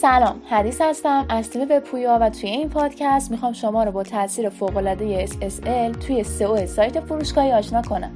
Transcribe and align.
سلام 0.00 0.42
حدیث 0.50 0.80
هستم. 0.80 1.26
از 1.28 1.50
تیم 1.50 1.78
پویا 1.78 2.18
و 2.20 2.30
توی 2.30 2.50
این 2.50 2.68
پادکست 2.68 3.30
می‌خوام 3.30 3.52
شما 3.52 3.84
رو 3.84 3.92
با 3.92 4.02
تاثیر 4.02 4.48
فوق‌العاده 4.48 5.26
SSL 5.26 5.96
توی 6.06 6.24
سئو 6.24 6.66
سایت 6.66 7.00
فروشگاهی 7.00 7.52
آشنا 7.52 7.82
کنم. 7.82 8.10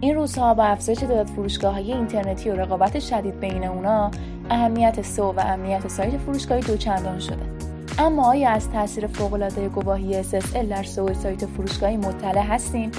این 0.00 0.14
روزها 0.14 0.54
با 0.54 0.64
افزایش 0.64 0.98
تعداد 0.98 1.26
فروشگاه 1.26 1.74
های 1.74 1.92
اینترنتی 1.92 2.50
و 2.50 2.56
رقابت 2.56 3.00
شدید 3.00 3.40
بین 3.40 3.64
اونا 3.64 4.10
اهمیت 4.50 5.02
سئو 5.02 5.24
و 5.24 5.38
اهمیت 5.38 5.88
سایت 5.88 6.16
فروشگاهی 6.16 6.60
دوچندان 6.60 7.20
شده. 7.20 7.42
اما 7.98 8.28
آیا 8.28 8.50
از 8.50 8.70
تاثیر 8.70 9.06
فوق‌العاده 9.06 9.68
گواهی 9.68 10.22
SSL 10.22 10.64
در 10.70 10.82
سئو 10.82 11.14
سایت 11.14 11.46
فروشگاهی 11.46 11.96
مطلع 11.96 12.42
هستیم؟ 12.42 12.90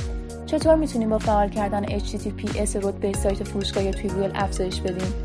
چطور 0.45 0.75
می‌تونیم 0.75 1.09
با 1.09 1.17
فعال 1.17 1.49
کردن 1.49 1.85
HTTPS 1.85 2.75
رتبه 2.75 3.13
سایت 3.13 3.43
فروشگاهی 3.43 3.91
توی 3.91 4.09
گوگل 4.09 4.31
افزایش 4.35 4.81
بدیم؟ 4.81 5.24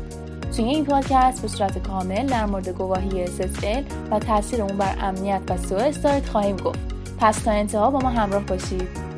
توی 0.55 0.65
این 0.65 0.85
پادکست 0.85 1.41
به 1.41 1.47
صورت 1.47 1.87
کامل 1.87 2.27
در 2.27 2.45
مورد 2.45 2.69
گواهی 2.69 3.27
SSL 3.27 4.11
و 4.11 4.19
تاثیر 4.19 4.61
اون 4.61 4.77
بر 4.77 4.95
امنیت 5.01 5.41
و 5.49 5.57
سئو 5.57 5.77
استارت 5.77 6.29
خواهیم 6.29 6.57
گفت 6.57 6.79
پس 7.19 7.39
تا 7.39 7.51
انتها 7.51 7.91
با 7.91 7.99
ما 7.99 8.09
همراه 8.09 8.45
باشید 8.45 9.11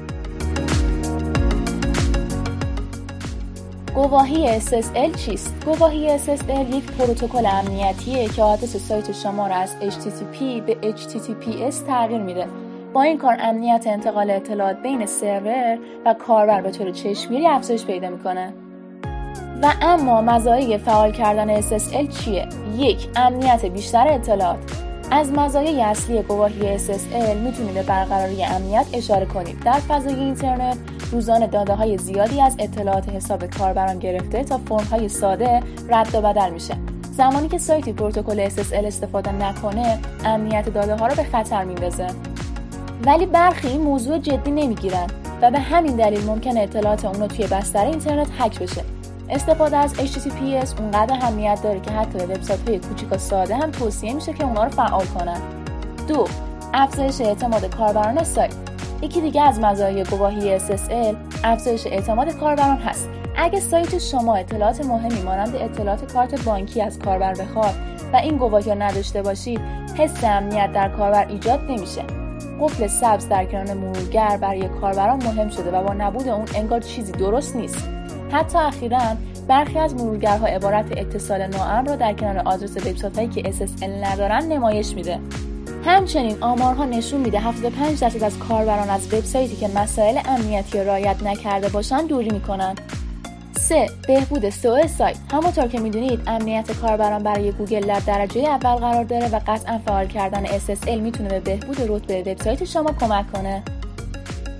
گواهی 3.95 4.59
SSL 4.59 5.17
چیست؟ 5.25 5.65
گواهی 5.65 6.19
SSL 6.19 6.73
یک 6.73 6.91
پروتکل 6.91 7.45
امنیتیه 7.45 8.27
که 8.27 8.43
آدرس 8.43 8.75
سایت 8.75 9.11
شما 9.11 9.47
را 9.47 9.55
از 9.55 9.75
HTTP 9.81 10.39
به 10.65 10.77
HTTPS 10.81 11.75
تغییر 11.87 12.21
میده. 12.21 12.47
با 12.93 13.01
این 13.01 13.17
کار 13.17 13.37
امنیت 13.39 13.83
انتقال 13.87 14.31
اطلاعات 14.31 14.81
بین 14.83 15.05
سرور 15.05 15.77
و 16.05 16.13
کاربر 16.13 16.61
به 16.61 16.71
طور 16.71 16.91
چشمگیری 16.91 17.47
افزایش 17.47 17.85
پیدا 17.85 18.09
می‌کنه. 18.09 18.53
و 19.61 19.73
اما 19.81 20.21
مزایای 20.21 20.77
فعال 20.77 21.11
کردن 21.11 21.61
SSL 21.61 22.17
چیه؟ 22.19 22.47
یک 22.77 23.07
امنیت 23.15 23.65
بیشتر 23.65 24.07
اطلاعات 24.07 24.59
از 25.11 25.31
مزایای 25.31 25.81
اصلی 25.81 26.21
گواهی 26.21 26.77
SSL 26.77 27.35
می‌تونید 27.43 27.73
به 27.73 27.83
برقراری 27.83 28.43
امنیت 28.43 28.85
اشاره 28.93 29.25
کنید. 29.25 29.59
در 29.65 29.79
فضای 29.79 30.15
اینترنت 30.15 30.77
روزانه 31.11 31.47
داده 31.47 31.73
های 31.73 31.97
زیادی 31.97 32.41
از 32.41 32.55
اطلاعات 32.59 33.09
حساب 33.09 33.45
کاربران 33.45 33.99
گرفته 33.99 34.43
تا 34.43 34.57
فرم 34.57 34.87
های 34.91 35.09
ساده 35.09 35.63
رد 35.89 36.15
و 36.15 36.21
بدل 36.21 36.49
میشه. 36.49 36.77
زمانی 37.11 37.49
که 37.49 37.57
سایتی 37.57 37.93
پروتکل 37.93 38.49
SSL 38.49 38.85
استفاده 38.85 39.31
نکنه، 39.31 39.99
امنیت 40.25 40.69
داده 40.69 40.95
ها 40.95 41.07
رو 41.07 41.15
به 41.15 41.23
خطر 41.23 41.63
میندازه. 41.63 42.07
ولی 43.05 43.25
برخی 43.25 43.67
این 43.67 43.81
موضوع 43.81 44.17
جدی 44.17 44.51
نمی‌گیرن 44.51 45.07
و 45.41 45.51
به 45.51 45.59
همین 45.59 45.95
دلیل 45.95 46.25
ممکن 46.25 46.57
اطلاعات 46.57 47.05
اونو 47.05 47.27
توی 47.27 47.47
بستر 47.47 47.85
اینترنت 47.85 48.27
هک 48.39 48.59
بشه. 48.59 48.81
استفاده 49.29 49.77
از 49.77 49.93
HTTPS 49.93 50.79
اونقدر 50.79 51.13
اهمیت 51.13 51.59
داره 51.63 51.79
که 51.79 51.91
حتی 51.91 52.17
به 52.17 52.25
وبسایت 52.25 52.69
های 52.69 52.79
کوچیک 52.79 53.11
و 53.11 53.17
ساده 53.17 53.55
هم 53.55 53.71
توصیه 53.71 54.13
میشه 54.13 54.33
که 54.33 54.43
اونا 54.43 54.63
رو 54.63 54.69
فعال 54.69 55.05
کنن. 55.05 55.41
دو 56.07 56.27
افزایش 56.73 57.21
اعتماد 57.21 57.75
کاربران 57.75 58.23
سایت 58.23 58.53
یکی 59.01 59.21
دیگه 59.21 59.41
از 59.41 59.59
مزایای 59.59 60.03
گواهی 60.03 60.59
SSL 60.59 61.15
افزایش 61.43 61.87
اعتماد 61.87 62.37
کاربران 62.37 62.77
هست. 62.77 63.09
اگه 63.37 63.59
سایت 63.59 63.97
شما 63.97 64.35
اطلاعات 64.35 64.85
مهمی 64.85 65.21
مانند 65.21 65.55
اطلاعات 65.55 66.13
کارت 66.13 66.43
بانکی 66.43 66.81
از 66.81 66.99
کاربر 66.99 67.33
بخواد 67.33 67.73
و 68.13 68.15
این 68.15 68.37
گواهی 68.37 68.71
رو 68.71 68.81
نداشته 68.81 69.21
باشید، 69.21 69.61
حس 69.97 70.23
امنیت 70.23 70.71
در 70.73 70.89
کاربر 70.89 71.27
ایجاد 71.27 71.61
نمیشه. 71.61 72.03
قفل 72.61 72.87
سبز 72.87 73.29
در 73.29 73.45
کنار 73.45 73.73
مرورگر 73.73 74.37
برای 74.37 74.67
کاربران 74.81 75.23
مهم 75.23 75.49
شده 75.49 75.71
و 75.71 75.83
با 75.83 75.93
نبود 75.93 76.27
اون 76.27 76.45
انگار 76.55 76.79
چیزی 76.79 77.11
درست 77.11 77.55
نیست. 77.55 77.89
حتی 78.33 78.57
اخیرا 78.57 78.99
برخی 79.47 79.79
از 79.79 79.95
مرورگرها 79.95 80.47
عبارت 80.47 80.85
اتصال 80.97 81.47
ناامن 81.47 81.85
را 81.85 81.95
در 81.95 82.13
کنار 82.13 82.37
آدرس 82.37 82.77
وبسایت‌هایی 82.77 83.27
که 83.27 83.41
SSL 83.41 83.83
ندارن 83.83 84.45
نمایش 84.45 84.93
میده. 84.93 85.19
همچنین 85.85 86.43
آمارها 86.43 86.85
نشون 86.85 87.21
میده 87.21 87.39
75 87.39 87.99
درصد 87.99 88.23
از 88.23 88.39
کاربران 88.39 88.89
از 88.89 89.13
وبسایتی 89.13 89.55
که 89.55 89.67
مسائل 89.67 90.19
امنیتی 90.25 90.77
را 90.77 90.83
رعایت 90.83 91.23
نکرده 91.23 91.69
باشند 91.69 92.07
دوری 92.07 92.29
می‌کنند. 92.29 92.81
3. 93.57 93.89
بهبود 94.07 94.49
سئو 94.49 94.87
سایت 94.87 95.17
همونطور 95.31 95.67
که 95.67 95.79
می‌دونید 95.79 96.19
امنیت 96.27 96.71
کاربران 96.71 97.23
برای 97.23 97.51
گوگل 97.51 97.81
در 97.81 97.99
درجه 97.99 98.41
اول 98.41 98.75
قرار 98.75 99.03
داره 99.03 99.29
و 99.29 99.39
قطعا 99.47 99.79
فعال 99.85 100.07
کردن 100.07 100.45
SSL 100.45 100.97
می‌تونه 101.01 101.29
به 101.29 101.39
بهبود 101.39 101.81
رتبه 101.81 102.31
وبسایت 102.31 102.63
شما 102.63 102.91
کمک 102.99 103.31
کنه. 103.31 103.63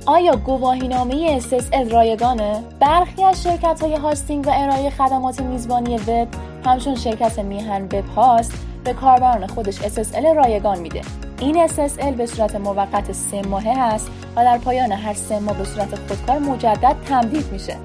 آیا 0.06 0.36
گواهینامه 0.36 1.40
SSL 1.40 1.92
رایگانه؟ 1.92 2.64
برخی 2.80 3.24
از 3.24 3.44
شرکت 3.44 3.82
های 3.82 3.96
hosting 3.96 4.48
و 4.48 4.52
ارائه 4.54 4.90
خدمات 4.90 5.42
میزبانی 5.42 5.98
وب 5.98 6.28
همچون 6.66 6.96
شرکت 6.96 7.40
میهن 7.40 7.84
وب 7.84 8.06
هاست 8.16 8.54
به 8.84 8.94
کاربران 8.94 9.48
خودش 9.48 9.80
SSL 9.80 10.26
رایگان 10.36 10.80
میده. 10.80 11.02
این 11.40 11.68
SSL 11.68 12.14
به 12.18 12.26
صورت 12.26 12.56
موقت 12.56 13.12
سه 13.12 13.42
ماهه 13.42 13.84
هست 13.84 14.12
و 14.36 14.44
در 14.44 14.58
پایان 14.58 14.92
هر 14.92 15.14
سه 15.14 15.40
ماه 15.40 15.58
به 15.58 15.64
صورت 15.64 15.96
خودکار 15.96 16.40
مجدد 16.40 16.96
تمدید 17.06 17.52
میشه. 17.52 17.76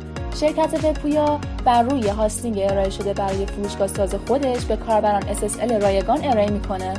شرکت 0.40 0.84
وبپویا 0.84 1.40
بر 1.64 1.82
روی 1.82 2.08
hosting 2.08 2.58
ارائه 2.58 2.90
شده 2.90 3.12
برای 3.12 3.46
فروشگاه 3.46 3.86
ساز 3.86 4.14
خودش 4.14 4.64
به 4.64 4.76
کاربران 4.76 5.22
SSL 5.22 5.72
رایگان 5.72 6.24
ارائه 6.24 6.50
می‌کنه. 6.50 6.94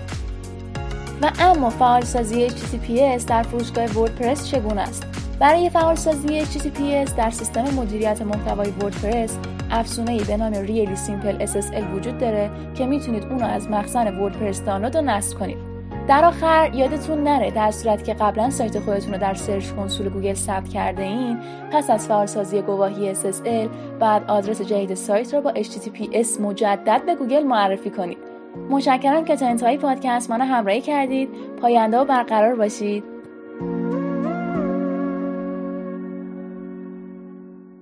و 1.22 1.32
اما 1.40 1.70
فعالسازی 1.70 2.50
HTTPS 2.50 3.24
در 3.24 3.44
فروشگاه 3.44 3.86
وردپرس 3.86 4.48
چگونه 4.48 4.82
است؟ 4.82 5.04
برای 5.40 5.70
فعالسازی 5.70 6.46
HTTPS 6.46 7.12
در 7.18 7.30
سیستم 7.30 7.62
مدیریت 7.62 8.22
محتوای 8.22 8.72
وردپرس 8.72 9.38
افزونه‌ای 9.72 10.24
به 10.24 10.38
نام 10.38 10.54
Really 10.54 10.96
Simple 10.96 11.46
SSL 11.46 11.96
وجود 11.96 12.18
داره 12.18 12.50
که 12.76 12.86
می‌تونید 12.86 13.24
اونو 13.24 13.46
از 13.46 13.70
مخزن 13.70 14.18
وردپرس 14.18 14.64
دانلود 14.64 14.96
و 14.96 15.02
نصب 15.02 15.40
کنید. 15.40 15.58
در 16.08 16.26
آخر 16.26 16.72
یادتون 16.74 17.24
نره 17.24 17.52
در 17.52 17.72
صورتی 17.72 18.04
که 18.04 18.14
قبلا 18.14 18.50
سایت 18.50 18.80
خودتون 18.80 19.14
رو 19.14 19.20
در 19.20 19.34
Search 19.34 19.72
Console 19.72 20.10
گوگل 20.10 20.34
ثبت 20.34 20.70
کردین 20.70 21.38
پس 21.72 21.90
از 21.90 22.08
فعالسازی 22.08 22.62
گواهی 22.62 23.16
SSL 23.16 23.70
باید 24.00 24.24
آدرس 24.28 24.62
جدید 24.62 24.94
سایت 24.94 25.34
رو 25.34 25.42
با 25.42 25.54
HTTPS 25.54 26.40
مجدد 26.42 27.02
به 27.06 27.16
گوگل 27.16 27.44
معرفی 27.44 27.90
کنید. 27.90 28.29
متشکرم 28.70 29.26
که 29.26 29.36
تا 29.36 29.48
انتهای 29.48 29.78
پادکست 29.78 30.30
منو 30.30 30.44
همراهی 30.44 30.82
کردید. 30.82 31.30
پاینده 31.62 31.98
و 31.98 32.06
برقرار 32.06 32.56
باشید. 32.56 33.19